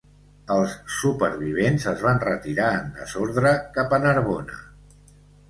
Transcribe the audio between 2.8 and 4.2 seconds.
desordre cap a